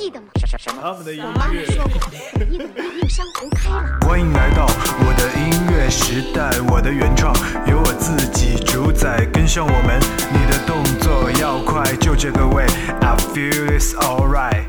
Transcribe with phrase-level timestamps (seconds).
[0.00, 0.28] 记得吗？
[0.80, 1.52] 他们的音我妈。
[1.74, 2.00] 说过，
[2.48, 3.98] 你努力令山红开了。
[4.00, 10.00] 欢迎来到我的音乐时代，我的原创由我自己主宰，跟上我们，
[10.32, 12.64] 你的动作要快，就这个味
[13.02, 14.64] ，I feel it's alright。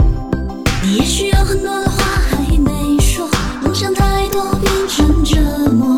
[0.83, 3.25] 你也许有很多的话还没说，
[3.61, 5.39] 梦想太多变成折
[5.71, 5.97] 磨，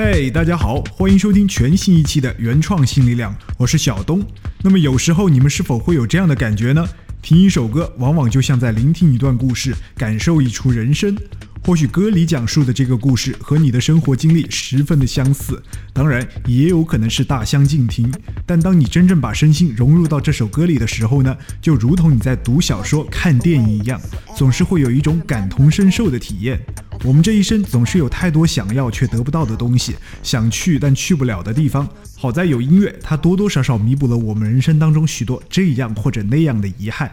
[0.00, 4.24] 嘿大家好，欢迎收听全新一期的原创新力量，我是小东。
[4.62, 6.86] 那么有时候你们是否会有这样的感觉呢？
[7.20, 11.16] 听一首歌，往往就像在聆听一段故事，感受一出人生。
[11.64, 18.10] 或许歌里讲述的这个故事和你的生活经历十分的相似，当然也有可能是大相径庭。
[18.46, 24.00] 但当你真正把身心融入到这首歌里的时候呢，就如同你在读小说、看电影一样，
[24.34, 26.58] 总是会有一种感同身受的体验。
[27.04, 31.86] 我们这一生总是有太多想要却得不到的东西，想去但去不了的地方。
[32.16, 37.10] 好在有音乐，它多多少少弥补了我们人生当中许多这样或者那样的遗憾。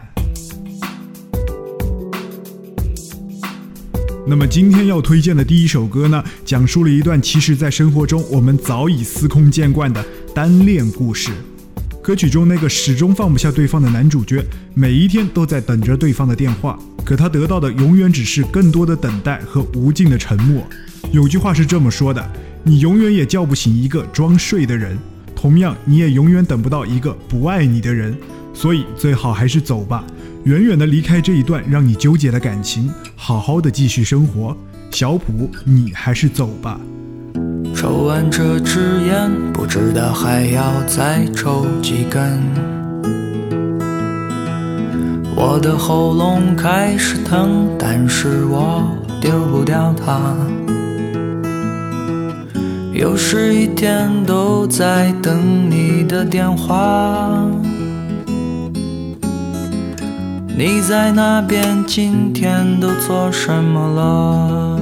[4.28, 11.30] 那么今天要推荐的第一首歌呢，讲述了一段其实在生活中我们早已司空见惯的单恋故事。
[12.02, 20.66] 歌曲中那个始终放不下对方的男主角，每一天都在等着对方的电话，可他得到的永远只是更多的等待和无尽的沉默。
[21.12, 22.28] 有句话是这么说的：
[22.64, 24.98] 你永远也叫不醒一个装睡的人，
[25.36, 28.16] 同样你也永远等不到一个不爱你的人。
[28.52, 30.04] 所以最好还是走吧，
[30.44, 34.56] 远远的离开这一段让你纠结的感情，好好的继续生活。
[34.92, 36.78] 小普，你还是走吧。
[37.74, 42.40] 抽完这支烟，不知道还要再抽几根。
[45.34, 48.88] 我的喉咙开始疼，但是我
[49.20, 50.34] 丢不掉它。
[52.94, 57.46] 又是一天都在等你的电话。
[60.58, 64.80] 你在那边今天都做什么了？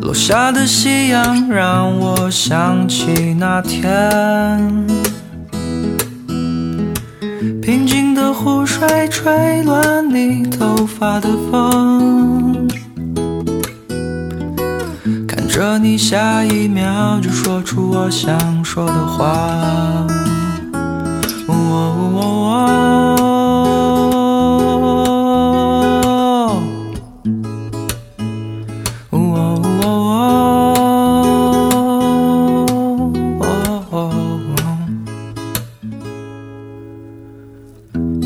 [0.00, 4.86] 落下的夕阳让我想起那天，
[7.60, 12.66] 平静的湖水吹乱你头发的风，
[15.28, 20.06] 看着你下一秒就说出我想说的话。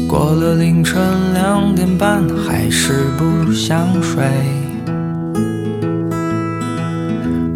[0.08, 1.00] 过了凌晨
[1.32, 4.24] 两点半，还是不想睡。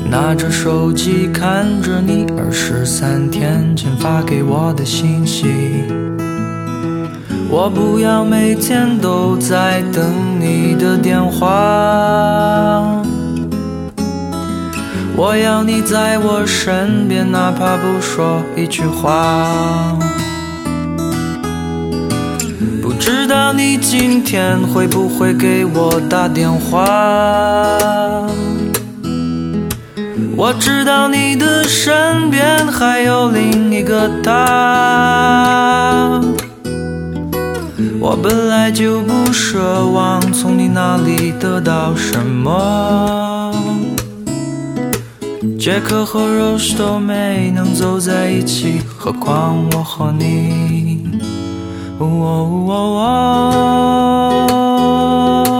[0.08, 5.23] 拿着手机看着你二十三天前发给我的信。
[7.64, 11.48] 我不要每天都在等你的电话，
[15.16, 19.96] 我要你在我身边，哪怕不说一句话。
[22.82, 26.84] 不知道你今天会不会给我打电话？
[30.36, 36.20] 我知道你的身边还有另一个他。
[38.06, 39.56] 我本来就不奢
[39.90, 43.50] 望从你那里得到什么，
[45.58, 51.18] 杰克和 Rose 都没能走在一起，何况我和你。
[51.98, 52.72] 哦哦哦
[55.48, 55.53] 哦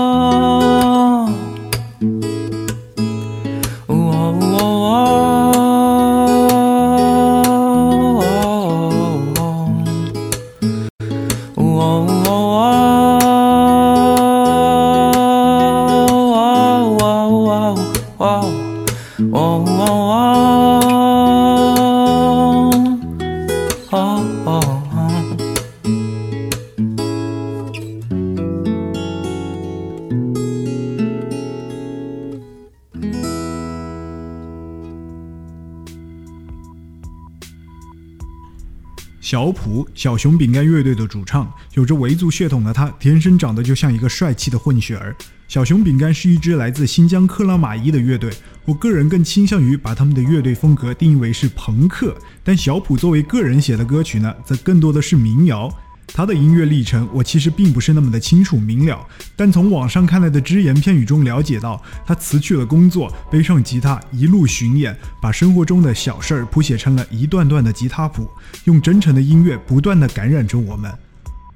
[40.04, 45.16] 小熊饼干乐队的主唱，有着维族血统的他，天生长得就像一个帅气的混血儿。
[45.48, 48.30] 小熊饼干是一支来自新疆克拉玛依的乐队，
[48.66, 55.74] 我个人更倾向于把他们的乐队风格定义为是朋克，但小普作为个人写的歌曲呢，则更多的是民谣。
[56.08, 59.04] 他的音乐历程，我其实并不是那么的清楚明了，
[59.34, 68.28] 但从网上看来的只言片语中了解到，他辞去了工作，背上吉他，一路巡演，把生活中的小事儿谱写成了一段段的吉他谱，
[68.64, 70.92] 用真诚的音乐不断的感染着我们。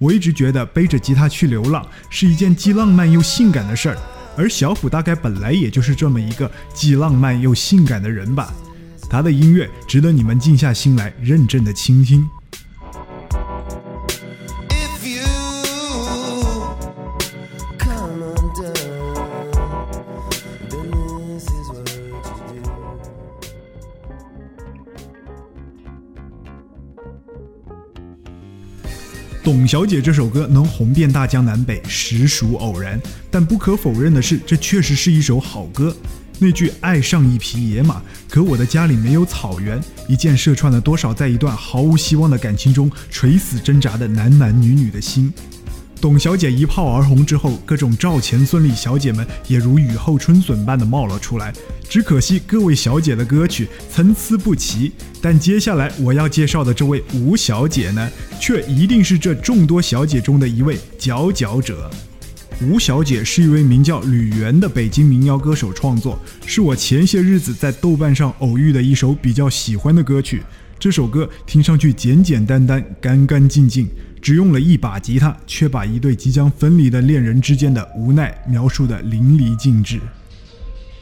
[0.01, 3.99] 我一直觉得背着吉他去流浪是一件既浪漫又性感的事儿，
[4.37, 8.53] 而小虎大概本来也就是这么一个既浪漫又性感的人吧。
[9.11, 12.29] 他的音乐值得你们静下心来认真的倾听。
[29.49, 33.01] 董小姐这首歌能红遍大江南北，实属偶然。
[33.31, 35.97] 但不可否认的是，这确实是一首好歌。
[36.39, 45.33] 那句“爱上一匹野马，可我的家里没有草原”，一箭射穿了多少在一段毫无希望的感情中垂死挣扎的男男女女的心。
[46.01, 51.53] 董小姐一炮而红之后，各种赵钱孙李小姐们也如雨后春笋般的冒了出来。
[51.89, 58.09] 只可惜各位小姐的歌曲参差不齐，但接下来我要介绍的这位吴小姐呢，
[58.41, 61.91] 却一定是这众多小姐中的一位佼佼者。
[62.63, 70.43] 吴小姐是一位名叫吕媛的北京民谣歌手创作，是我前些日子在豆瓣上偶遇的一首比较喜欢的歌曲。
[70.79, 73.89] 这首歌听上去简简单单、干干净净，
[74.23, 79.99] 只用了一把吉他，却把一对即将分离的恋人之间的无奈描述得淋漓尽致。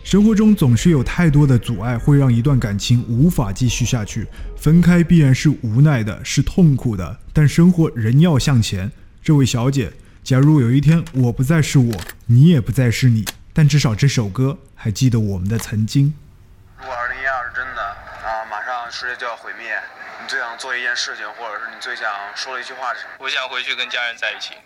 [0.03, 4.27] 生活中总是有太多的阻碍，会让一段感情无法继续下去。
[4.57, 8.91] 分开必然是无奈的，是痛苦的，但生活仍要向前。
[9.23, 9.93] 这位小姐，
[10.23, 11.93] 假如有一天我不再是我，
[12.27, 16.15] 你也不再是你，但至少这首歌还记得我们的曾经。
[18.27, 19.81] 啊，马上世界就要毁灭，
[20.21, 23.15] 你最想做一件事情，或者是你最想说的一句话是什么？
[23.21, 24.59] 我想回去跟家人在一起，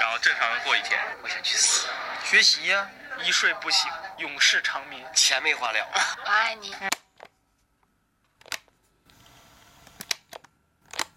[0.00, 1.00] 然后正常的过一天。
[1.22, 1.88] 我想去死，
[2.24, 2.90] 学习呀、
[3.20, 3.88] 一睡不醒，
[4.18, 5.08] 永世长眠。
[5.14, 5.88] 钱没花了，
[6.24, 6.74] 我爱你，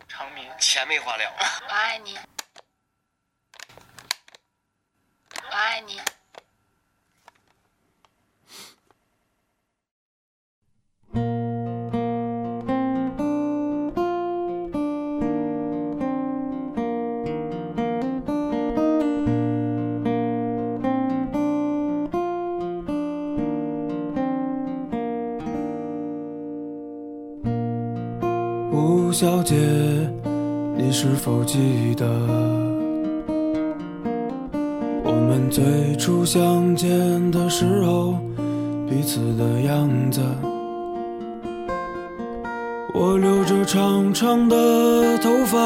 [0.08, 0.56] 长眠。
[0.60, 1.24] 钱没花了，
[1.68, 2.20] 我爱你，
[5.50, 6.00] 我爱你。
[29.14, 29.56] 小姐，
[30.76, 32.04] 你是否记得
[35.04, 36.90] 我们最初相见
[37.30, 38.16] 的时候，
[38.90, 40.20] 彼此的样子？
[42.96, 45.60] 我留着长长的头发，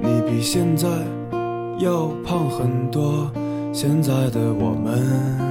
[0.00, 0.86] 你比现在
[1.80, 3.28] 要胖很多。
[3.72, 5.49] 现在的我们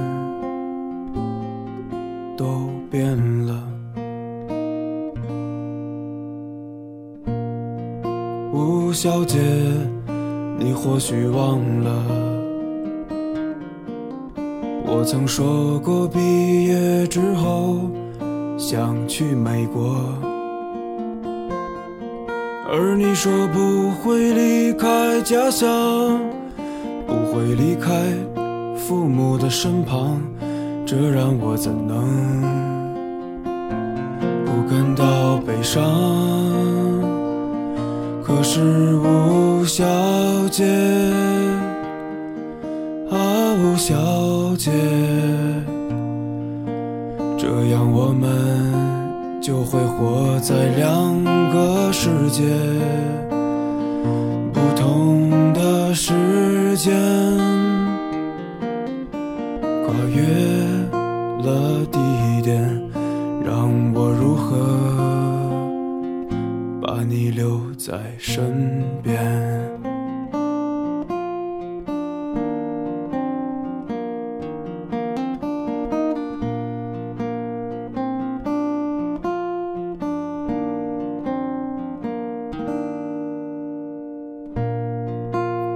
[10.58, 11.90] 你或许忘了，
[14.84, 17.90] 我曾说过毕业之后
[18.58, 19.96] 想去美国，
[22.68, 25.68] 而你说不会离开家乡，
[27.06, 27.92] 不会离开
[28.76, 30.20] 父母的身旁，
[30.84, 31.96] 这让我怎能
[34.44, 36.79] 不感到悲伤？
[38.32, 39.84] 可是吴小
[40.50, 40.64] 姐，
[43.10, 43.16] 啊
[43.60, 43.94] 吴小
[44.56, 44.70] 姐，
[47.36, 52.44] 这样我们就会活在两个世界，
[54.52, 56.14] 不同的时
[56.76, 56.94] 间，
[59.84, 60.59] 跨越
[68.22, 69.18] 身边。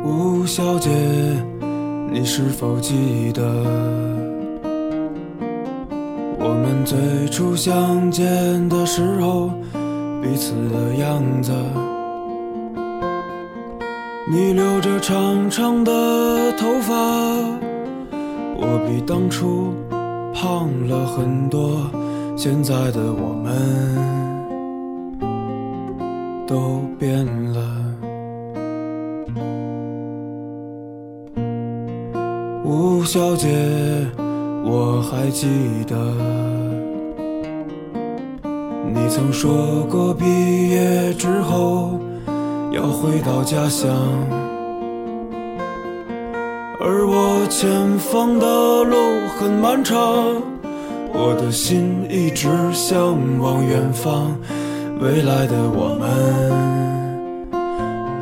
[0.04, 0.90] 吴小姐，
[2.12, 3.42] 你是否记得
[6.38, 9.50] 我们最初相见的时候？
[10.22, 11.50] 彼此的样子。
[14.26, 16.94] 你留着长长的头发，
[18.56, 19.74] 我比当初
[20.32, 21.90] 胖了很多。
[22.34, 23.52] 现在的我们
[26.46, 27.60] 都变了。
[32.64, 33.46] 吴小姐，
[34.64, 35.46] 我还记
[35.86, 35.94] 得，
[38.90, 42.00] 你曾说过毕业之后
[42.74, 43.88] 要回到家乡，
[46.80, 48.46] 而我前方的
[48.82, 48.96] 路
[49.38, 49.96] 很漫长，
[51.12, 54.36] 我的心一直向往远方，
[55.00, 56.10] 未来的我们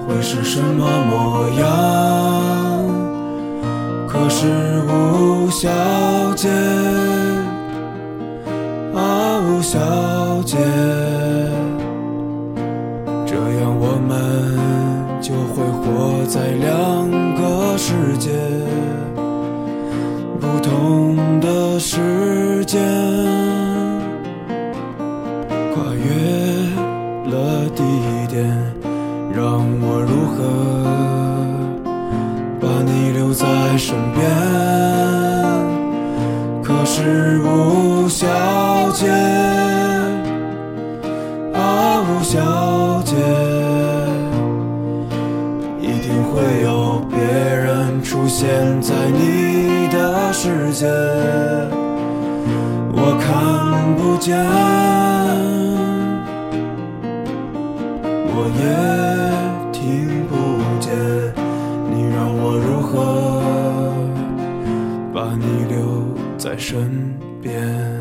[0.06, 1.66] 会是什么模样？
[4.06, 4.46] 可是
[4.86, 5.70] 吴小
[6.36, 6.50] 姐，
[8.94, 9.78] 啊吴小
[22.72, 22.80] 间，
[25.74, 26.06] 跨越
[27.30, 27.82] 了地
[28.30, 28.48] 点，
[29.34, 30.40] 让我如何？
[32.62, 33.44] 把你留在
[33.76, 34.24] 身边。
[36.62, 38.26] 可是吴小
[38.94, 39.06] 姐，
[41.52, 42.40] 啊吴小
[43.04, 43.14] 姐，
[45.78, 48.48] 一定会有别人出现
[48.80, 50.86] 在你的世界，
[53.32, 54.36] 看不见，
[58.28, 58.62] 我也
[59.72, 59.80] 听
[60.28, 60.32] 不
[60.78, 60.92] 见。
[61.90, 62.92] 你让我如何
[65.14, 65.80] 把你留
[66.36, 67.91] 在身边？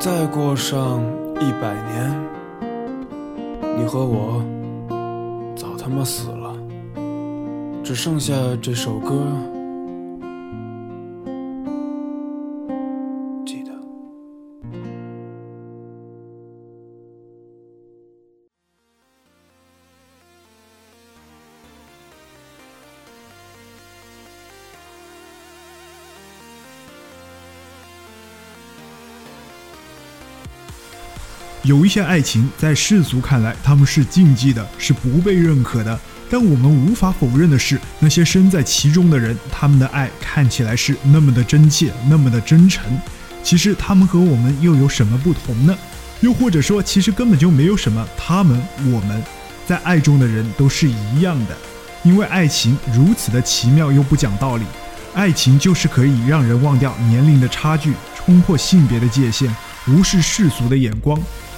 [0.00, 1.02] 再过上
[1.34, 2.10] 一百年，
[3.76, 4.42] 你和我
[5.54, 6.56] 早他妈死了，
[7.84, 9.26] 只剩下这首歌。
[31.70, 35.96] 有一些爱情在世俗看来他们是禁忌的，是不被认可的。
[36.28, 42.84] 但我们无法否认的是，那些身在其中的人，他们的爱看起来是那么的真切，那么的真诚。
[43.44, 45.72] 其实他们和我们又有什么不同呢？
[46.22, 48.60] 又或者说，其实根本就没有什么，他们、
[48.92, 49.22] 我们
[49.64, 51.56] 在爱中的人都是一样的。
[52.02, 54.64] 因为爱情如此的奇妙又不讲道理，
[55.14, 59.54] 爱情就是可以让人忘掉年龄的差距，冲破性别的界限，
[59.86, 61.16] 无视世俗的眼光。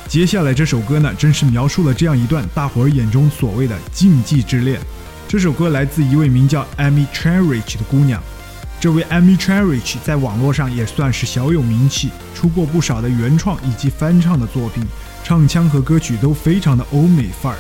[0.08, 4.78] 接下来这首歌呢，正是描述了这样一段大伙儿眼中所谓的禁忌之恋。
[5.26, 8.22] 这首歌来自一位名叫 Amy Cherich 的姑娘。
[8.78, 14.84] 这位 Amy Cherich 在网络上也算是小有名气，出过不少的原创以及翻唱的作品，
[15.24, 17.58] 唱腔和歌曲都非常的欧美范儿。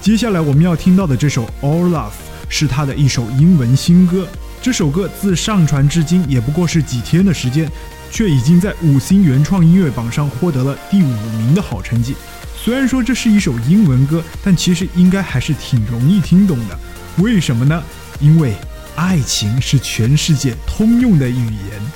[0.00, 2.08] 接下来我们要听到的这首《All Love》
[2.48, 4.26] 是她的一首英文新歌。
[4.60, 7.70] 这首歌自上传至今也不过是几天的时间，
[8.12, 12.14] 却已经在五星原创音乐榜上获得了第五名的好成绩。
[12.54, 16.78] 虽然说这是一首英文歌，但其实应该还是挺容易听懂的。
[17.16, 17.82] 为什么呢？
[18.20, 18.54] 因为
[18.94, 21.92] 爱情是全世界通用的语言。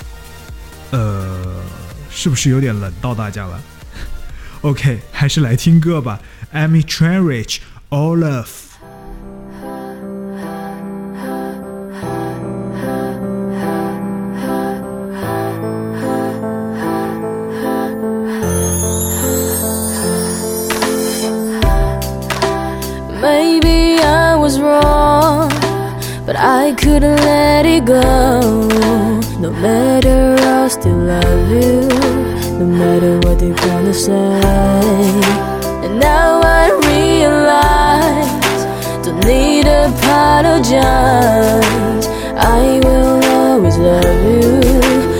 [0.91, 1.61] 呃，
[2.09, 3.61] 是不是有点冷到大家了
[4.61, 6.19] ？OK，还是来听歌吧。
[6.53, 7.57] Amy Cherich，
[7.89, 8.43] 《All Love》。
[26.39, 28.67] I couldn't let it go.
[29.39, 31.87] No matter, I'll still love you.
[32.59, 34.39] No matter what they're gonna say.
[35.83, 38.65] And now I realize,
[39.03, 40.77] don't need to apologize.
[42.37, 45.16] I will always love you.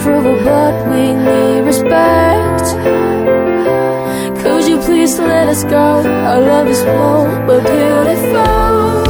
[0.00, 2.66] Approval, but we need respect.
[4.42, 6.02] Could you please let us go?
[6.28, 9.09] Our love is bold but beautiful.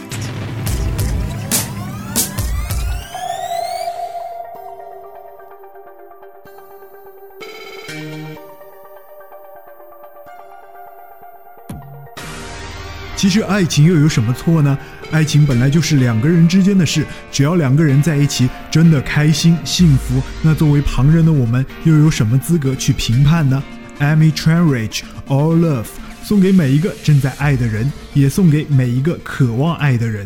[13.21, 14.75] 其实爱情又有什么错呢？
[15.11, 23.61] 爱情本来就是两个人之间的事，只要两个人在一起真的开心幸福，那作为旁人的我们又有什么资格去评判呢
[23.99, 25.85] ？Amy tranrich all Love
[26.23, 30.25] 送给每一个正在爱的人，也送给每一个渴望爱的人。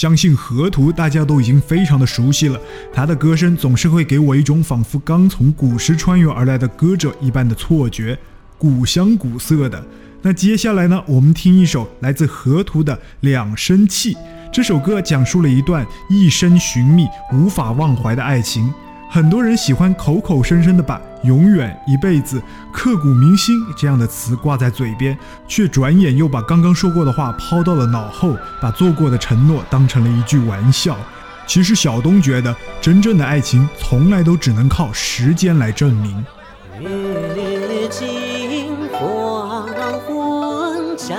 [0.00, 2.58] 相信河图大家都已经非常的熟悉了，
[2.90, 8.18] 他的歌声总是会给我一种仿佛刚从古时穿越而来的歌者一般的错觉，
[8.56, 9.84] 古香古色的。
[10.22, 14.14] 那接下来呢，我们听一首来自河图的《两生契》。
[14.50, 18.72] 这首歌讲述了一段一生寻觅、无法忘怀的爱情。
[19.12, 22.40] 很多人喜欢口口声声的把“永远”“一辈子
[22.72, 25.18] ”“刻骨铭心”这样的词挂在嘴边，
[25.48, 30.96] 却转眼又把刚刚说过的话抛到了脑后，把做过的承诺当成了一句玩笑。
[31.44, 36.24] 其实小东觉得，真正的爱情从来都只能靠时间来证明。
[36.78, 39.66] 月尽黄
[40.06, 41.16] 昏照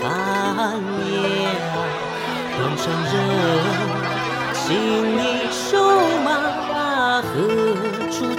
[0.00, 0.80] 寒
[1.10, 1.50] 夜，
[2.56, 3.14] 断肠人，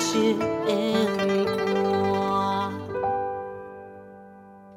[0.08, 0.38] 牵
[1.74, 2.72] 挂？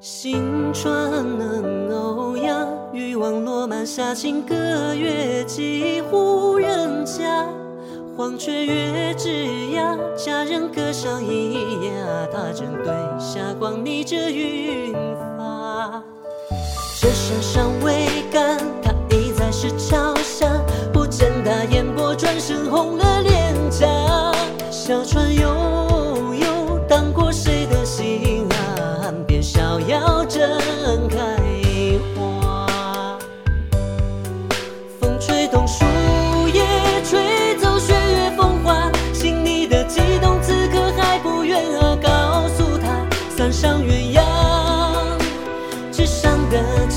[0.01, 4.55] 新春能欧阳，渔网落满夏晴歌
[4.93, 7.47] 月几户人家。
[8.16, 9.29] 黄雀跃枝
[9.73, 14.93] 桠，佳人歌上咿呀，他正对霞光逆着云
[15.38, 16.03] 发。
[17.01, 20.10] 这山尚未干，他已在石桥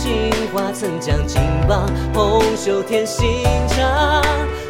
[0.04, 4.22] 情话曾将金榜红袖添新茶，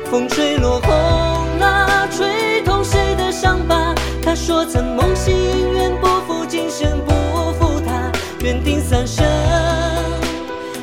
[0.06, 3.96] 风吹落红蜡，吹痛谁的伤疤？
[4.24, 5.36] 他说曾梦醒
[5.74, 7.12] 愿不负今生，不
[7.54, 8.12] 负他，
[8.44, 9.26] 缘定三生。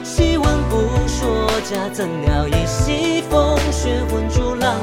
[0.02, 4.74] 希望不说假，怎料一夕风雪混珠浪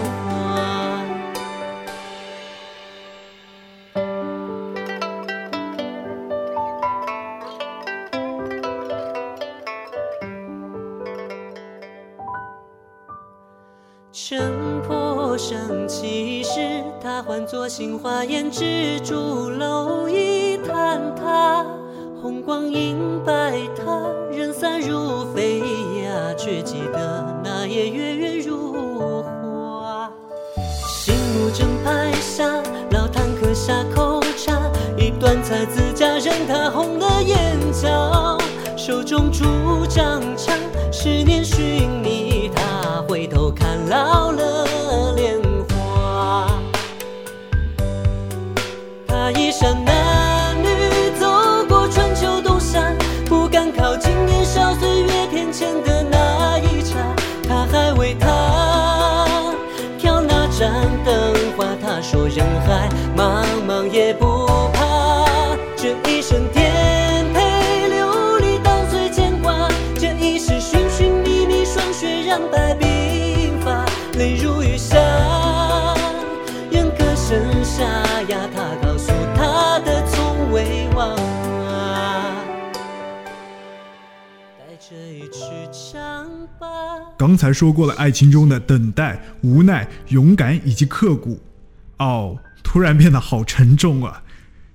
[15.50, 21.66] 生气时，他唤作杏花烟，蜘蛛蝼蚁坍塌，
[22.22, 23.86] 红光映白塔，
[24.30, 25.62] 人散如飞
[26.04, 30.12] 鸦，却记得那夜月圆如花。
[30.86, 34.60] 醒目正拍下，老坦克下口茶，
[34.98, 38.38] 一段才子佳人他红了眼角，
[38.76, 39.46] 手中拄
[39.88, 40.54] 杖长，
[40.92, 44.68] 十年寻觅他，回头看老了
[62.48, 65.58] 人海茫茫也不怕。
[65.76, 69.70] 这一生颠沛流离，当最牵挂。
[69.96, 73.86] 这一世寻寻觅觅，霜雪染白鬓发，
[74.18, 74.98] 泪如雨下。
[76.72, 77.84] 人歌声沙
[78.30, 81.16] 哑，他告诉他的从未忘
[81.68, 82.34] 啊。
[84.58, 86.26] 带着一曲长
[86.58, 86.68] 发。
[87.18, 91.38] 刚才说过了爱情中的等待、无奈、勇敢以及刻骨。
[91.98, 94.24] 哦，突然变得好沉重啊！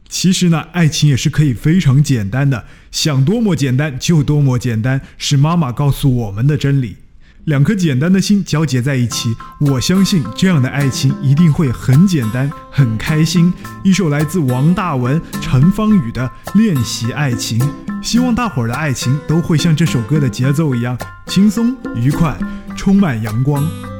[0.08, 6.96] 其实呢，爱情也是可以非常简单的，想多么简单就多么简单，是妈妈告诉我们的真理。
[7.44, 13.52] 两颗简单的心交结在一起，我相信这样的爱情一定会很简单、很开心。
[13.82, 17.58] 一首来自王大文、陈芳宇的《练习爱情》，
[18.02, 22.38] 希望大伙儿的爱情都会像这首歌的节奏一样轻松、愉快，
[22.76, 23.91] 充满阳光。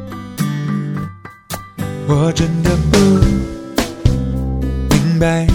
[2.08, 2.98] 我真的不
[4.90, 5.46] 明白，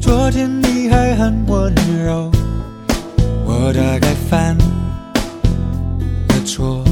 [0.00, 1.72] 昨天你还很温
[2.04, 2.30] 柔，
[3.46, 4.64] 我大概犯了
[6.44, 6.84] 错，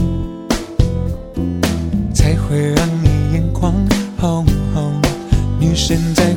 [2.14, 3.74] 才会让你眼眶
[4.18, 5.00] 红红。
[5.58, 6.34] 女生在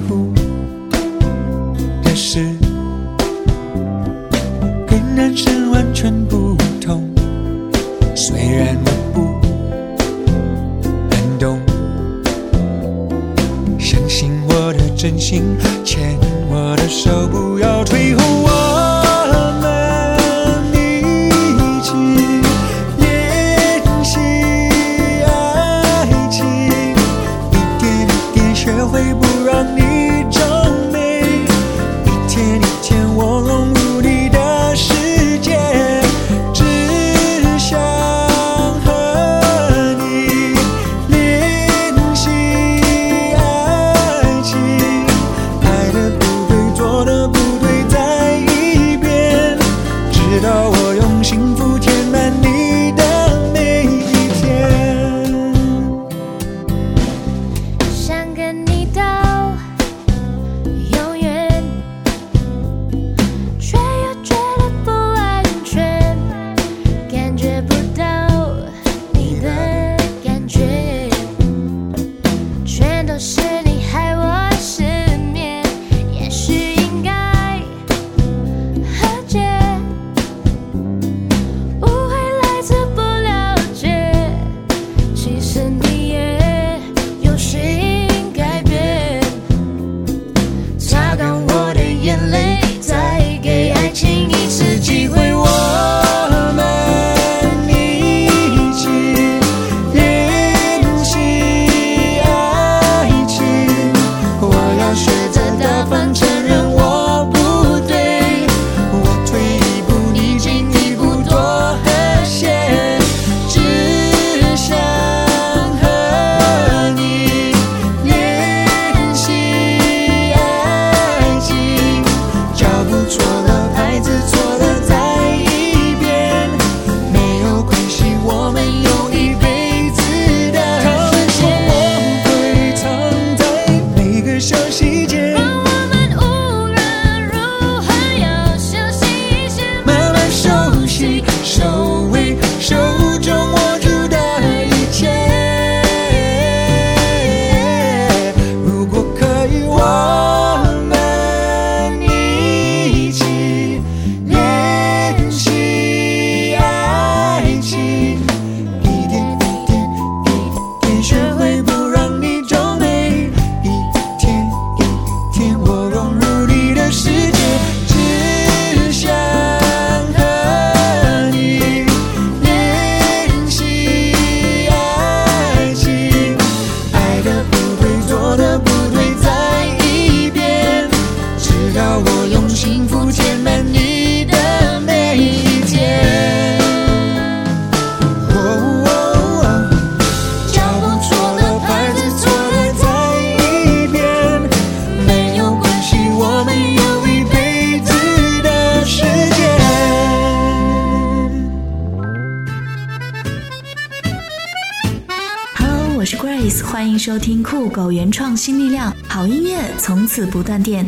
[207.65, 210.88] 酷狗原创新力量，好音乐从此不断电。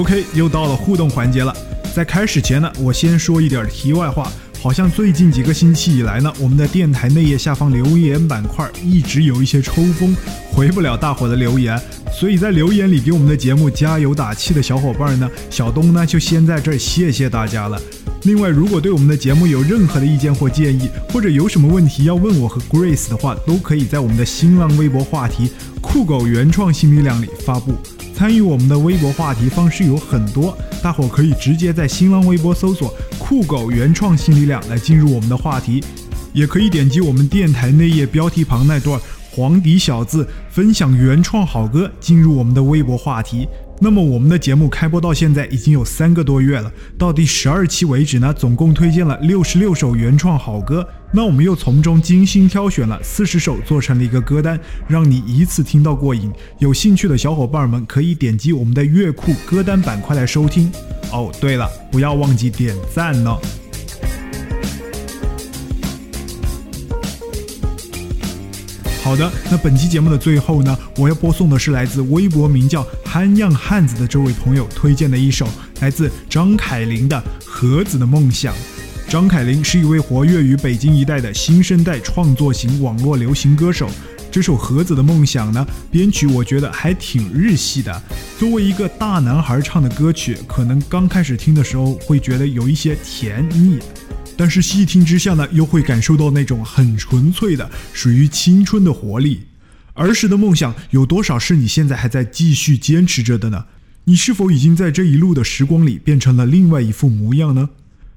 [0.00, 1.54] OK，又到了互动环节了。
[1.94, 4.32] 在开始前呢，我先说一点题外话。
[4.58, 10.16] 好像最近几个星期以来呢，我们的电台内页下方留言板块一直有一些抽风，
[10.52, 11.78] 回不了大伙的留言。
[12.18, 17.78] 所以在留言里给我们的节目加油打气的小伙伴呢，小东呢就先在这儿谢谢大家了。
[18.24, 27.72] 另外，如果对我们的节目有任何的意见或建议，或者有什么问题要问我和 Grace 的话，都可以在我们的新浪微博话题“酷狗原创新力量”里发布。
[28.14, 35.82] 参与我们的微博话题方式有很多，大伙可以直接在新浪微博搜索“酷狗原创新力量”来进入我们的话题，
[36.34, 43.48] 也可以点击我们电台内页标题旁那段黄底小字分享原创好歌进入我们的微博话题。
[43.82, 50.86] 那么我们的节目开播到现在已经有三个多月了，到第十二期为止呢，总共推荐了六十六首原创好歌。
[51.12, 56.30] 那我们又从中精心挑选了四十首，做成了一个歌单，让你一次听到过瘾。
[56.58, 60.70] 有兴趣的小伙伴们可以点击我们的乐库歌单板块来收听。
[61.10, 63.34] 哦，对了，不要忘记点赞呢。
[69.02, 75.48] 好的，那本期节目的最后呢，我要播送的是来自微博名叫“憨样汉子”的这位朋友推荐的一首
[75.80, 78.54] 来自张凯琳的《盒子的梦想》。
[79.08, 83.90] 张凯琳是一位活跃于北京一带的新生代创作型网络流行歌手。
[84.30, 88.02] 这首《盒子的梦想》呢，编曲我觉得还挺日系的。
[88.38, 93.80] 作为一个大男孩唱的歌曲，可能刚开始听的时候会觉得有一些甜腻。
[94.40, 99.42] 但是细听之下呢，又会感受到那种很纯粹的、属于青春的活力。
[99.92, 103.66] 儿时的梦想有多少是你现在还在继续坚持着的呢？
[104.04, 107.68] 你是否已经在这一路的时光里变成了另外一副模样呢？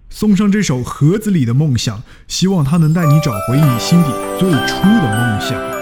[0.09, 1.97] 送上这首《盒子里的梦想》，
[2.29, 4.07] 希望它能带你找回你心底
[4.39, 5.72] 最初的梦想。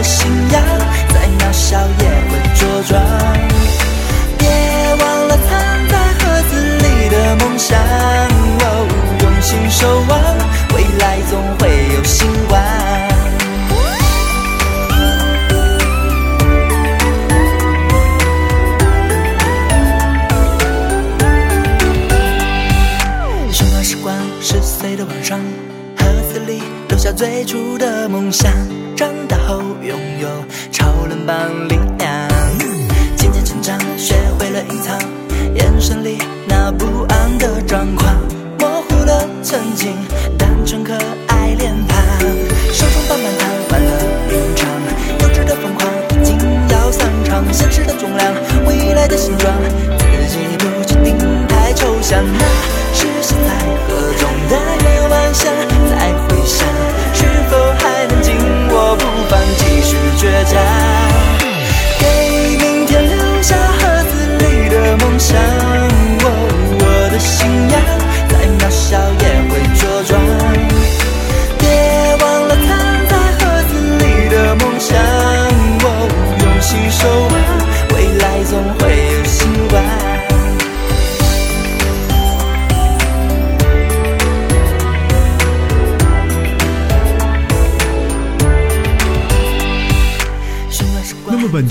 [0.00, 0.62] 的信仰
[1.12, 3.02] 再渺小也会茁壮。
[4.38, 4.48] 别
[4.98, 5.48] 忘了藏
[5.90, 7.78] 在盒子里的梦想。
[8.62, 8.64] 哦，
[9.20, 10.12] 用心守望，
[10.74, 12.58] 未来总会有星光。
[23.52, 25.38] 什么时光，十岁的晚上，
[25.98, 28.50] 盒子里留下最初的梦想。
[39.80, 40.39] 曾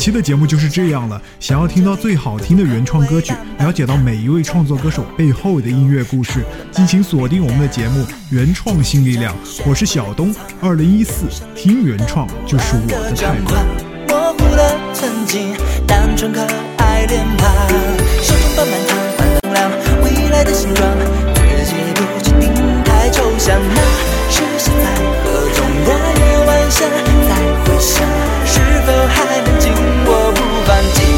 [0.09, 1.21] 期的节目就是这样了。
[1.39, 9.35] 想要听到最好听的原创歌曲，了解到每一位创作歌手背后的音乐故事，敬请锁定我们的节目《原创新力量》。
[9.67, 13.53] 我是小东，二零一四听原创就是我的态度。
[14.07, 15.53] 模糊了曾经
[15.85, 16.41] 单纯可
[16.77, 17.47] 爱脸庞，
[18.23, 19.69] 手中棒棒糖换能量，
[20.01, 20.89] 未来的形状，
[21.35, 22.51] 自己不确定，
[22.83, 23.55] 太抽象。
[23.75, 23.79] 那
[24.31, 24.85] 是现在
[25.23, 26.81] 何种的夜晚下，
[27.29, 28.01] 再回想，
[28.43, 29.98] 是否还能紧握不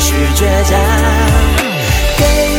[0.01, 0.79] 是倔强。
[2.17, 2.50] 给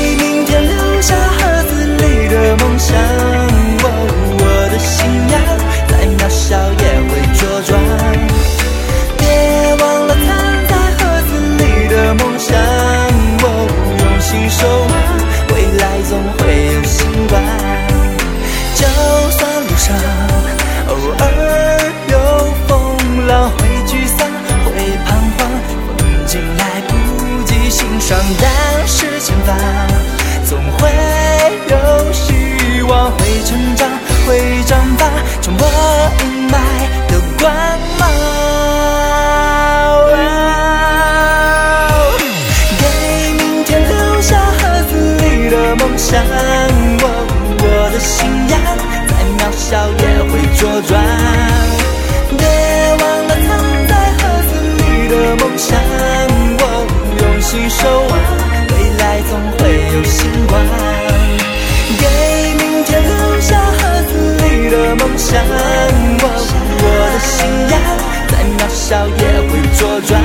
[69.83, 70.23] 左转，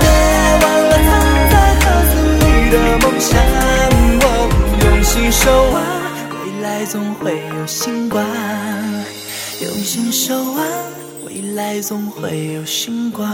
[0.00, 0.08] 别
[0.62, 1.08] 忘了藏
[1.50, 3.28] 在盒子里的梦想。
[4.22, 4.24] 我
[4.80, 5.42] 用心守
[5.74, 5.76] 望，
[6.32, 7.22] 未来总会
[7.58, 8.24] 有星光。
[9.60, 10.56] 用心守望，
[11.26, 13.28] 未来总会有星光。